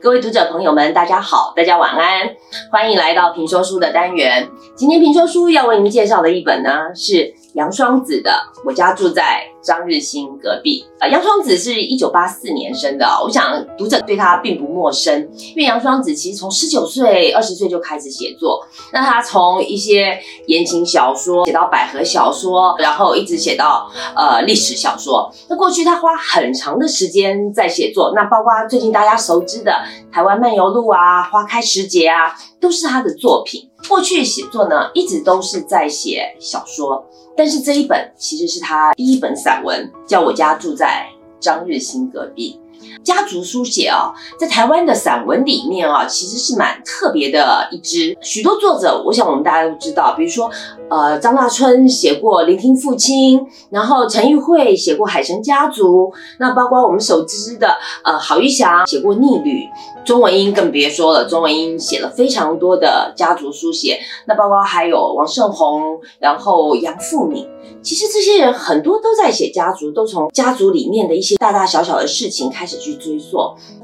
[0.00, 2.36] 各位读者朋友们，大家好，大家晚安，
[2.70, 4.48] 欢迎来到评说书的单元。
[4.74, 8.30] 今天评说书要为您介绍的一本呢，是杨双子的
[8.64, 10.84] 《我家住在张日新隔壁》。
[11.04, 18.64] 啊，杨双子是一九八四年生的，我想读者对他并不陌生，因为杨双子其实从十九岁、二十岁就开始写作。
[18.92, 25.32] 那他从一些言情小说写到百合小说，然后一直写到呃历史小说。
[25.48, 29.72] 那过去他花很长的时间在写作，那包括最近大家熟知的
[30.14, 33.68] 《台湾漫游录》啊，《花开时节》啊，都是他的作品。
[33.88, 37.04] 过去写作呢，一直都是在写小说，
[37.36, 41.06] 但是这一本其实是他第一本散文，叫我家住在
[41.38, 42.58] 张日新隔壁。
[43.02, 48.16] 家族书写啊，在台湾的散文里面啊，其实是蛮特别的一支。
[48.20, 50.50] 许多作者，我想我们大家都知道，比如说，
[50.88, 53.40] 呃，张大春写过《聆听父亲》，
[53.70, 56.06] 然后陈玉慧写过《海神家族》，
[56.38, 57.68] 那包括我们熟知的，
[58.04, 59.68] 呃，郝玉祥写过《逆旅》，
[60.06, 67.46] 钟文英更别说了，钟文英写了非常多的家族书写，那包括还有王胜宏，然后杨富敏。
[67.84, 73.36] 其实这些人很多都在写家族，都从家族里面的一些大大小小的事情开始去追溯。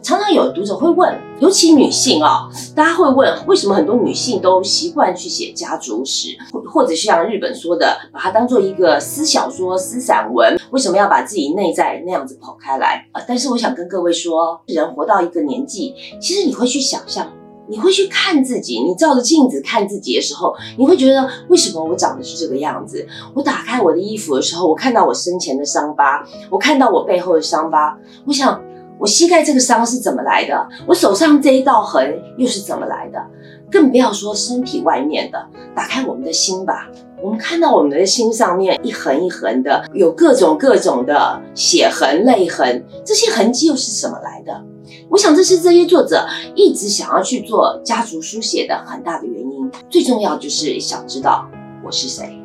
[0.02, 13.22] 常常有读者会问，尤其女性啊，大家会问为什么很多女性都习惯去写家族史，或或者像日本说的，把它当做一个私小说、私散文，为什么要把自己内在那样子跑开来啊？
[13.28, 17.30] 但是我想跟各位说，人活到一个年纪，其实你会去想象。
[17.70, 23.06] 你会去看自己，你照着镜子看自己的时候，你会觉得为什么我长得是这个样子？
[23.32, 27.96] 我打开我的衣服的时候，我看到我身前的伤疤，我看到我背后的伤疤。
[28.26, 28.60] 我想，
[28.98, 30.68] 我膝盖这个伤是怎么来的？
[30.86, 33.24] 我手上这一道痕又是怎么来的？
[33.70, 35.46] 更不要说身体外面的。
[35.76, 36.88] 打开我们的心吧，
[37.22, 44.60] 我们看到我们的心上面一横一横的，有各种各种的血痕、泪痕，这些痕迹又是什么来的？
[45.08, 49.70] 我想这是这些作者一直想要去做家族书写的很大的原因。
[49.88, 51.48] 最重要就是想知道
[51.84, 52.38] 我是谁，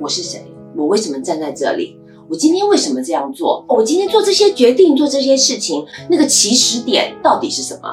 [0.00, 1.98] 我是谁，我为什么站在这里，
[2.28, 7.88] 我今天为什么这样做，我今天做这些决定，做这些事情，那个起始点到底是什么？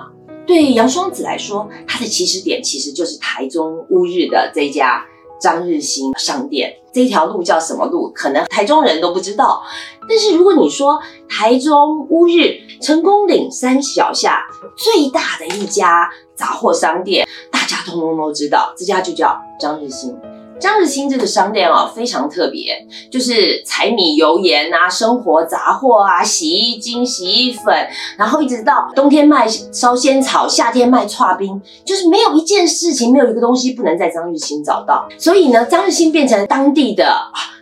[0.45, 5.05] 对杨双子来说，他的起始点其实就是台中乌日的这家
[5.41, 6.73] 张日新商店。
[6.93, 8.09] 这条路叫什么路？
[8.15, 9.61] 可能台中人都不知道。
[10.09, 14.45] 但是如果你说台中乌日成功岭山脚下
[14.75, 20.15] 最大的一家杂货商店，大家通通都知道，这家就叫张日新。
[20.59, 22.73] 张日新这个商店哦，非常特别，
[23.11, 27.73] 就是柴米油盐啊，生活杂货啊，洗衣精、洗衣粉，
[28.17, 35.07] 然后一直到冬天卖烧仙草，夏天卖串冰，就是没有一件事情，没有一个东西不能在张日新找到。
[35.17, 37.15] 所以呢，张日新变成当地的，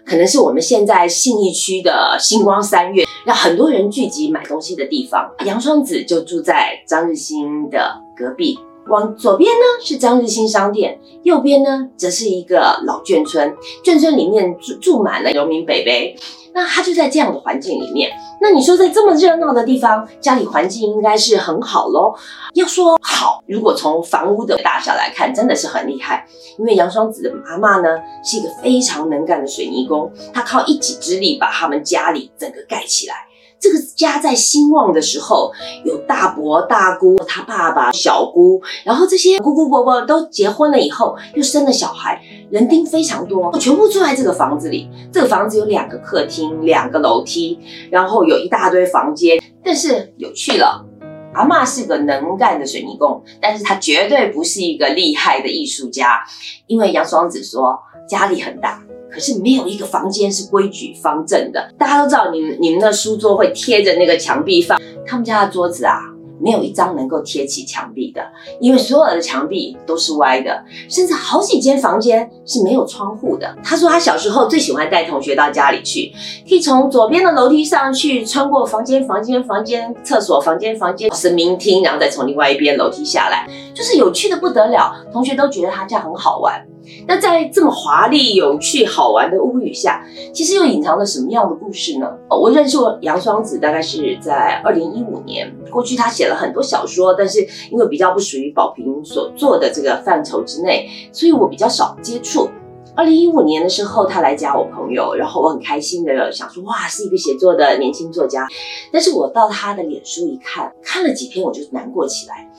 [0.06, 5.30] 可能是我们现在信义区的星光三月，让很多人聚集买东西的地方。
[5.46, 8.58] 杨双子就住在张日新的隔壁。
[8.88, 16.16] 往左边呢是张日新商店，右边呢则是一个老眷村，眷村里面住住满了农民北北。
[16.54, 18.10] 那他就在这样的环境里面。
[18.40, 22.16] 那你说在这么热闹的地方，家里环境应该是很好喽？
[22.54, 26.26] 要说好，如果从房屋的大小来看，真的是很厉害。
[26.58, 33.16] 因为杨双子的妈妈呢是一个非常能干的水泥工，她靠一己之力把他们家里整个盖起来。
[33.60, 35.52] 这个家在兴旺的时候，
[35.84, 42.22] 有大伯、大姑、他爸爸、小姑，然后这些姑姑、伯伯都结婚了以后，又生了小孩，
[42.52, 44.90] 人丁非常多，全部住在这个房子里。
[45.12, 49.42] 这个房子有两个客厅、两个楼梯，然后有一大堆房间。
[49.64, 50.86] 但是有趣了，
[51.34, 56.22] 阿妈是个能干的水泥工，但是她绝对不是一个厉害的艺术家，
[56.68, 58.85] 因为杨双子说家里很大。
[59.16, 61.72] 可是没有一个房间是规矩方正的。
[61.78, 64.78] 大家都知道，你们你们的书桌会贴着那个墙壁放，
[65.08, 66.02] 他们家的桌子啊，
[66.42, 68.22] 没有一张能够贴起墙壁的，
[68.60, 73.56] 因为所有的墙壁都是歪的，甚至好几间房间是没有窗户的。
[73.64, 76.12] 他说他小时候最喜欢带同学到家里去，
[76.48, 84.94] 可以从左边的楼梯上去，穿过房间、房间、房间、厕所、房间、房间、神明厅，然后再从另外一边楼梯下来，就是有趣的不得了。
[85.14, 86.62] 同学都觉得他这样很好玩。
[87.08, 92.08] 那在这么华丽、有趣、好玩的屋宇下，其实又隐藏着什么样的故事呢？
[92.30, 97.40] 我认识杨双子大概是在二零一五年，过去他写了很多小说，但是
[97.72, 102.50] 因为比较不属于宝瓶所做的这个范畴之内，所以我比较少接触。
[102.98, 108.48] 二零一五年的时候，他来加我朋友，然后我很开心的想说，哇，是一个写作的年轻作家。
[108.90, 112.50] 但是我到他的脸书一看，看了几篇我就难过起来。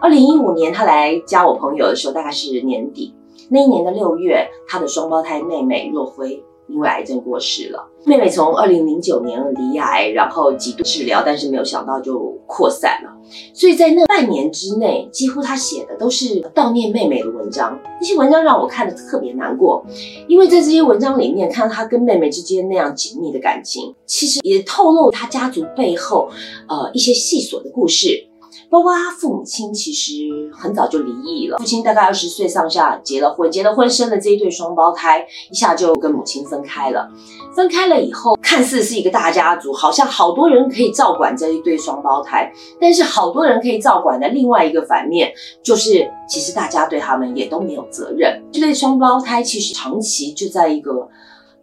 [0.00, 3.14] 二零一五年他来加我朋友的时候，大概是年底。
[3.50, 7.88] 那一年的六月，他的双胞胎妹妹若辉因为癌症过世了。
[8.06, 13.10] 妹妹从二零零九年离癌，然后几度治疗，但是没有想到就扩散了。
[13.54, 17.78] 所以在那半年之内，几乎他写的都是悼念妹妹的文章。
[17.98, 19.82] 那些文章让我看的特别难过，
[20.28, 26.28] 因为在这些文章里面看到他跟妹妹之间那样紧密的感情，其实也透露他家族背后
[26.68, 28.28] 呃一些细琐的故事。
[28.70, 30.12] 包括他父母亲其实
[30.52, 37.08] 很早就离异了，父亲大概二十岁上下结了婚，结了婚生了这一对双胞胎，一下就跟母亲分开了。
[37.54, 45.32] 分开了以后，看似是一个大家族，好像好多人可以照管这一对双胞胎，但是好多人可以照管的另外一个反面，
[45.62, 48.42] 就是其实大家对他们也都没有责任。
[48.52, 51.08] 这对双胞胎其实长期就在一个。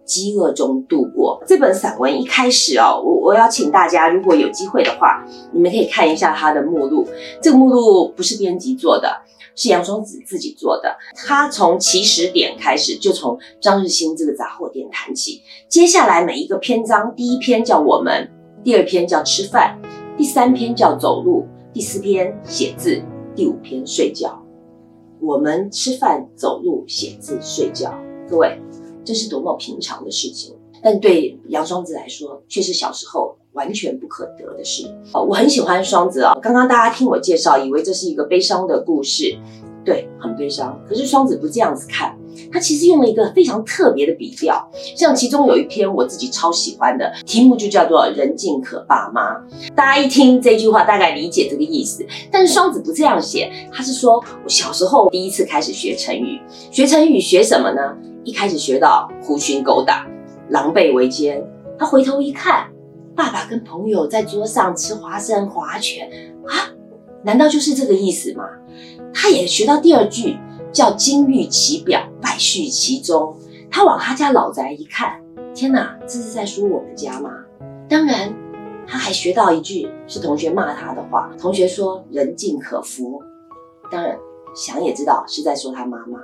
[0.05, 7.07] 饥饿中度过这本散文一开始哦，我我要请大家，如果有机会的话，你们可以看一下它的目录。
[7.41, 9.21] 这个目录不是编辑做的，
[9.55, 10.97] 是杨双子自己做的。
[11.15, 15.41] 他从起始点开始，就从张日新这个杂货店谈起。
[15.69, 18.29] 接下来每一个篇章，第一篇叫我们，
[18.63, 19.79] 第二篇叫吃饭，
[20.17, 23.01] 第三篇叫走路，第四篇写字，
[23.35, 24.41] 第五篇睡觉。
[25.21, 27.93] 我们吃饭、走路、写字、睡觉，
[28.27, 28.59] 各位。
[29.03, 34.85] 这是多么平常的事情，但对杨双子来说，却是小时候完全不可得的事。
[35.13, 36.37] 哦，我很喜欢双子啊。
[36.41, 39.37] 刚刚大家听我介绍，以为这是一个悲伤的故事，
[39.83, 40.79] 对，很悲伤。
[40.87, 42.15] 可是双子不这样子看，
[42.51, 44.69] 他其实用了一个非常特别的笔调。
[44.95, 49.35] 像其中有一篇我自己超喜欢的，题目就叫做“人尽可爸妈”。
[49.75, 52.05] 大家一听这句话，大概理解这个意思。
[52.31, 56.39] 但是双子不这样写，他是说我小时候第一次开始学成语，
[56.71, 57.97] 学成语学什么呢？
[58.23, 60.05] 一开始学到狐群狗党、
[60.49, 61.43] 狼狈为奸，
[61.77, 62.69] 他回头一看，
[63.15, 66.09] 爸爸跟朋友在桌上吃花生、划拳
[66.45, 66.69] 啊，
[67.23, 68.43] 难道就是这个意思吗？
[69.13, 70.37] 他也学到第二句，
[70.71, 73.35] 叫金玉其表，败絮其中。
[73.71, 75.19] 他往他家老宅一看，
[75.55, 77.31] 天哪，这是在说我们家吗？
[77.89, 78.33] 当然，
[78.85, 83.21] 他还学到一句是同学骂他的话，同学说人尽可夫。
[83.91, 84.17] 当然。
[84.53, 86.19] 想也知道是在说他妈妈，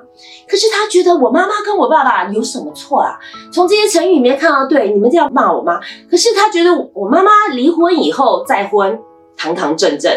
[0.48, 3.18] 可是他觉得我妈妈跟我爸爸有什么错啊？
[3.54, 5.80] 从这些成语里面看到，对你们这样骂我妈，
[6.10, 9.00] 可是他觉得我妈妈离婚以后再婚，
[9.38, 10.12] 堂堂正正；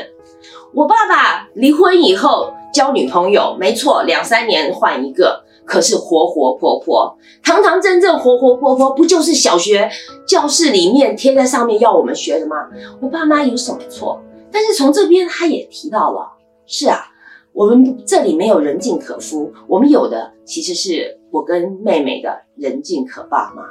[0.75, 9.89] 我爸爸离婚以后交女朋友，没错，两三年换一个，可是活活泼泼，堂堂正正，活活泼泼，不就是小学
[10.27, 12.57] 教室里面贴在上面要我们学的吗？
[13.01, 14.21] 我爸妈有什么错？
[14.51, 16.33] 但是从这边他也提到了，
[16.67, 17.07] 是啊。
[17.53, 23.63] 我们这里没有人尽可夫，我们有的其实是我跟妹妹的人尽可爸妈。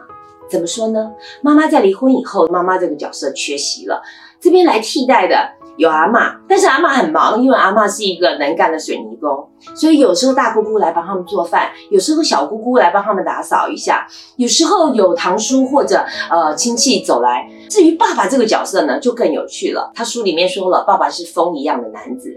[0.49, 1.11] 怎么说呢？
[1.43, 4.01] 妈妈在离婚以后，妈妈这个角色缺席了，
[4.39, 5.35] 这边来替代的
[5.77, 17.47] 有阿妈，但是阿妈很忙，因为阿妈是一个能干的水泥工，所以有时候大姑姑来帮他们做饭，有时候小姑姑来帮他们打扫一下，有时候有堂叔或者呃亲戚走来。
[17.69, 19.91] 至于爸爸这个角色呢，就更有趣了。
[19.93, 22.35] 他书里面说了，爸爸是风一样的男子。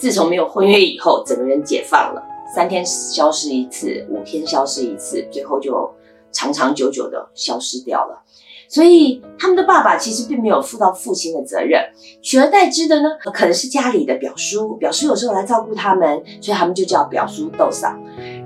[0.00, 2.22] 自从没有婚约以后，整个人解放了，
[2.54, 5.92] 三天消失一次，五天消失一次，最后就
[6.32, 8.22] 长长久久的消失掉了。
[8.66, 11.82] 所以他们的爸爸其实并没有负到父亲的责任，
[12.22, 17.94] 取而代之的呢，可能是家里的表叔，表叔有时候来照顾他们，所以他们就叫表叔豆嫂。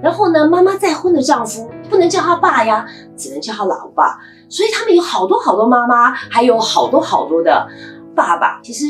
[0.02, 2.84] 然后呢，妈妈再婚的丈夫不能叫他爸呀，
[3.16, 4.18] 只能叫他老爸。
[4.48, 7.68] 所以他们有好多好多妈妈，还有好多好多的
[8.12, 8.60] 爸爸。
[8.60, 8.86] 其实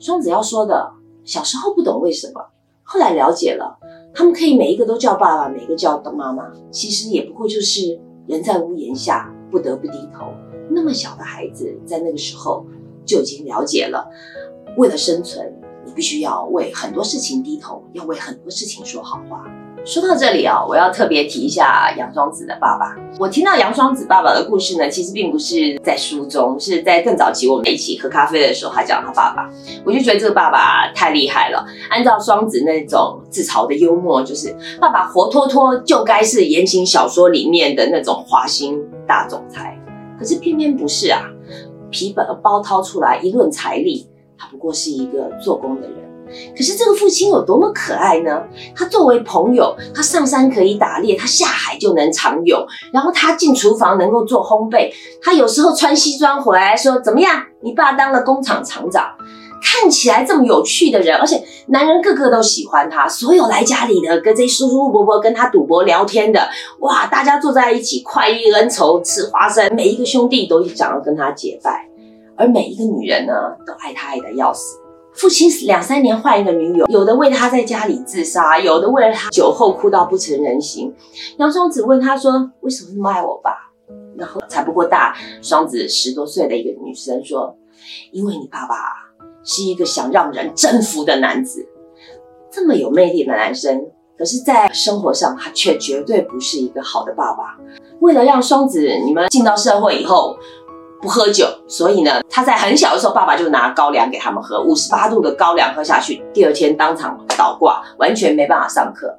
[0.00, 0.90] 双子要说的。
[1.24, 2.44] 小时候不懂为什么，
[2.82, 3.78] 后来了解了，
[4.14, 10.32] 他们可以每一个都叫爸爸，每个叫妈妈，其实也不过就是人在屋檐下不得不低头。
[10.70, 12.66] 那么小的孩子在那个时候
[13.04, 14.08] 就已经了解了，
[14.76, 19.44] 为了生存，你必须要为很多事情低头，要为很多事情说好话。
[19.84, 22.94] 说到这里啊，我要特别提一下杨双子的爸爸。
[23.18, 29.50] 我听到杨双子爸爸的故事呢，其实并不是在书中，是在更早期我们一起喝咖啡的时候，他讲他爸爸。
[29.84, 31.66] 我就觉得这个爸爸太厉害了。
[31.90, 39.76] 按照双子那种自嘲的幽默，就是爸爸活脱脱就该是言情小说里面的那种花心大总裁。
[40.16, 41.22] 可是偏偏不是啊，
[41.90, 44.06] 皮本包掏出来一论财力，
[44.38, 46.11] 他不过是一个做工的人。
[46.56, 48.42] 可是这个父亲有多么可爱呢？
[48.74, 57.42] 他作为朋友，他上山可以打猎，他下海就能长泳，然后他进厨房能够做烘焙，他有时候穿西装回来说：“怎么样？
[57.60, 59.04] 你爸当了工厂厂长，
[59.62, 63.08] 看起来这么有趣的人，而且男人个个都喜欢他。
[63.08, 66.48] 所有来家里的跟这些叔叔伯伯跟他赌博聊天的，
[66.80, 71.88] 哇，大家坐在一起快意恩仇，吃花生，每一个兄弟都想要跟他结拜，
[72.36, 73.32] 而每一个女人呢，
[73.64, 74.78] 都爱他爱的要死。”
[75.14, 80.92] 父亲两三年换一个女友，有的为他在家里自杀，有的为了他酒后哭到不成人形。
[81.38, 83.52] 杨双子问他说：“为什么那么爱我爸？”
[84.16, 87.56] 然后才不过大双子十多岁的一个女生说
[88.10, 88.74] ：“因为你爸爸
[89.44, 91.68] 是一个想让人征服的男子，
[92.50, 97.58] 这么有魅力的男生，可是，在生活上他却绝对不是一个好的爸爸。
[98.00, 100.36] 为了让双子你们进到社会以后。”
[101.02, 109.12] 不喝酒，所以呢，他在很小的时候，爸爸就拿高粱给他们喝，五十八度的高粱喝下去，第二天当场倒挂，完全没办法上课。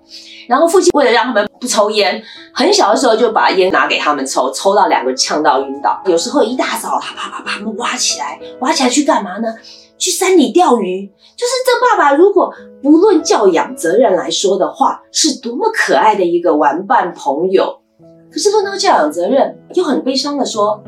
[0.47, 2.23] 然后父亲为了让他们不抽烟，
[2.53, 6.01] 很小的时候就把烟拿给他们抽，抽到两个呛到晕倒。
[6.05, 9.53] 有时候一大早，他爸爸把他们挖起来，挖起来去干嘛呢？
[9.97, 11.11] 去山里钓鱼。
[11.35, 17.81] 就是这爸爸，如果不论教养责任来说的话，是多么可爱的一个玩伴朋友。
[18.31, 20.81] 可是论到教养责任，又很悲伤的说。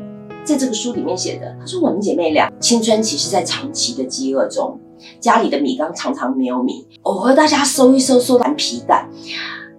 [0.46, 4.78] 在这个书里面写的，他说我们姐妹俩青春期是在长期的饥饿中，
[5.18, 9.10] 家里的米缸常常没有米，偶尔大家收一收收完皮蛋，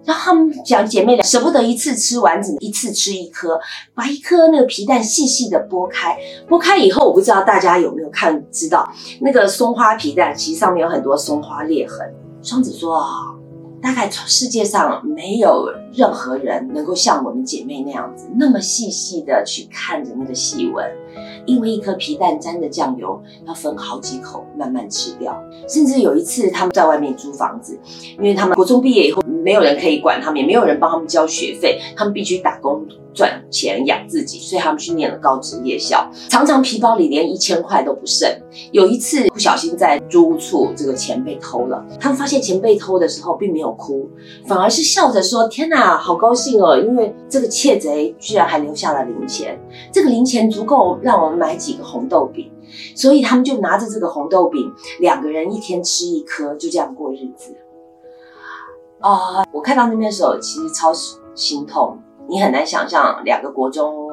[0.04, 3.58] 然后他们讲姐妹俩舍不得一次吃完，只能一次吃一颗，
[3.94, 8.86] 把一颗那个皮蛋细细的剥开，剥开以后，我不知道大家有没有看知道
[9.22, 12.06] 那个松花皮蛋，其实上面有很多松花裂痕。
[12.42, 13.37] 双子说啊。
[13.80, 20.84] 大概从世界上没有任何人能够像我们姐妹那样子，那么细细的去看着那个细纹，
[21.46, 25.40] 因为一颗皮蛋沾的酱油要分好几口慢慢吃掉。
[25.68, 27.78] 甚至有一次他们在外面租房子，
[28.16, 32.84] 因为他们国中毕业以后没有人可以管他们，也没有人帮他们交学费，他们必须打工。
[33.14, 38.28] 赚钱养自己，所以他们去念了高职夜校，常常皮包里连一千块都不剩。
[38.72, 41.82] 有一次不小心在租屋处，这个钱被偷了。
[41.98, 44.10] 他们发现钱被偷的时候，并没有哭，
[44.46, 46.76] 反而是笑着说：“天哪，好高兴哦！
[46.78, 49.58] 因为这个窃贼居然还留下了零钱，
[49.90, 52.52] 这个零钱足够让我们买几个红豆饼。
[52.94, 57.56] 所以他们就拿着这个红豆饼，两个人一天吃一颗，就这样过日子。”
[59.00, 60.92] 啊，我看到那边的时候，其实超
[61.34, 61.98] 心痛。
[62.30, 64.06] 你很难想象两个国中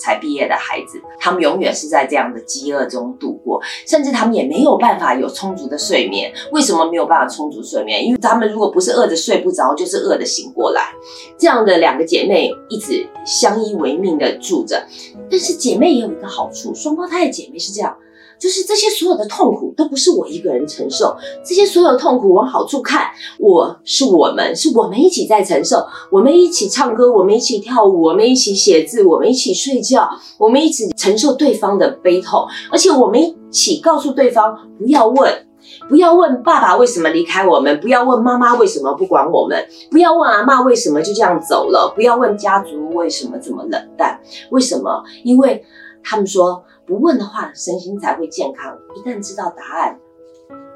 [0.00, 6.32] 才毕业的孩子，他们永远是在这样的饥饿中度过，甚至他们也没有办法有充足的睡眠。
[6.50, 8.04] 为什么没有办法充足睡眠？
[8.04, 10.92] 因为他们如果不是饿着睡不着，就是饿的醒过来。
[11.38, 14.84] 这样的两个姐妹一直相依为命的住着，
[15.30, 17.96] 但是姐妹也有一个好处，双胞胎的姐妹是这样。
[18.42, 23.06] 就是这些所有的痛苦都不是我一个人承受，这些所有痛苦往好处看，
[23.38, 30.08] 我是我们，是我们一起在承受，我们一起唱歌，我们一起跳舞，我们一起写字，我们一起睡觉，
[30.38, 35.46] 我们一起承受对方的悲痛，而且我们一起告诉对方不要问，
[35.88, 44.18] 不要问爸爸为什么离开我们，不要问妈妈为什么不管我们，不要问阿妈为什么就这样走了，不要问家族为什么这么冷淡，
[44.50, 45.00] 为什么？
[45.22, 45.64] 因为
[46.02, 46.64] 他们说。
[46.84, 48.76] 不问的话，身心才会健康。
[48.96, 50.00] 一旦知道答案，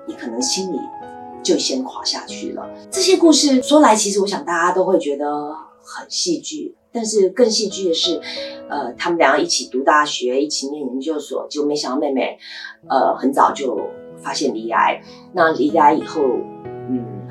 [0.07, 0.79] 你可能心里
[1.43, 2.65] 就先垮下去了。
[2.93, 5.53] 这些故事说来，其实我想大家都会觉得
[5.83, 6.77] 很戏剧。
[6.93, 8.21] 但是更戏剧的是，
[8.71, 12.39] 呃，他们两个一起读大学，一起念研究所，就没想到妹妹，
[12.89, 13.77] 呃，很早就
[14.17, 15.03] 发现离癌。
[15.35, 16.23] 那离癌以后，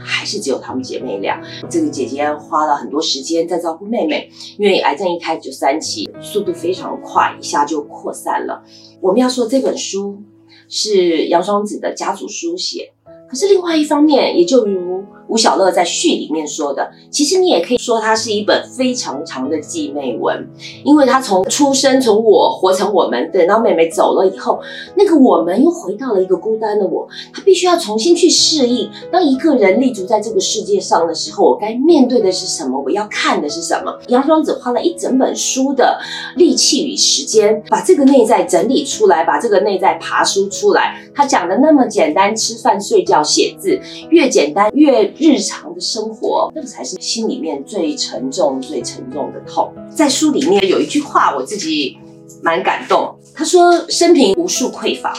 [0.06, 1.42] 还是只有她们姐妹俩。
[1.70, 8.64] 这个姐姐花了很多时间在照顾妹妹，因为癌症一开始就三期，速度非常快，一下就扩散了。
[9.02, 10.22] 我们要说这本书
[10.70, 12.94] 是杨双子的家族书写，
[13.28, 15.04] 可是另外一方面，也就如。
[15.36, 20.48] 吴小乐在序里面说的，其实你也可以说它是一本非常长的继妹文，
[20.86, 24.62] 因为他从出生，从我活成我们，等到妹妹走了以后，
[24.96, 28.90] 那个我们又回到了一个孤单的我，他必须要重新去适应。
[29.12, 32.82] 当一个人立足在这个世界上的时候，我该面对的是什么？
[32.82, 33.94] 我要看的是什么？
[34.08, 36.00] 杨双子花了一整本书的
[36.38, 40.96] 力气与时间，把这个内在整理出来，把这个内在爬书出来。
[41.14, 43.78] 他讲的那么简单，吃饭、睡觉、写字，
[44.10, 45.14] 越简单越。
[45.26, 49.74] 日常的生活，那个才是心里面最沉重、最沉重的痛。
[49.90, 51.98] 在书里面有一句话，我自己
[52.44, 53.18] 蛮感动。
[53.34, 55.18] 他说：“生平无数匮乏，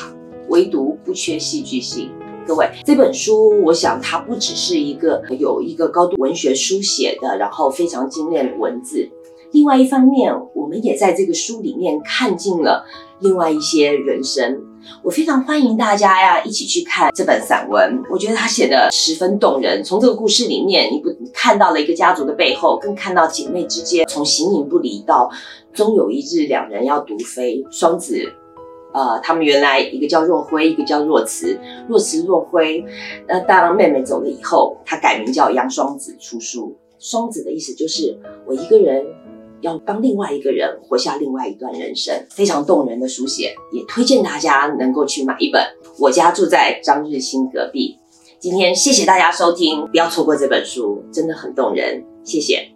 [0.48, 2.12] 唯独不缺戏剧性。”
[2.46, 9.10] 各位，这本书，我想它不只是一个有一个高度文学书写的，然后非常精炼的文字。
[9.50, 12.84] 另外一方面，我们也在这个书里面看尽了
[13.18, 14.62] 另外一些人生。
[15.02, 18.02] 我非常欢迎大家呀，一起去看这本散文。
[18.10, 19.82] 我觉得他写的十分动人。
[19.84, 25.30] 从这个故事里面，你不看到了一个家族的背后，更看到姐妹之间从形影不离到
[25.72, 27.64] 终有一日两人要独飞。
[27.70, 28.32] 双子，
[28.92, 32.84] 呃，他们原来一个叫若辉，一个叫若慈，若慈若辉。
[33.28, 36.76] 那当妹妹走了以后，他改名叫杨双子出书。
[36.98, 39.04] 双子的意思就是我一个人
[39.60, 45.62] 要帮另外一个人活下另外一段人生，非常动人的书写，也推荐大家能够去买一本。
[45.98, 47.96] 我家住在张日新隔壁。
[48.38, 52.75] 今天谢谢大家收听，不要错过这本书，真的很动人，谢谢。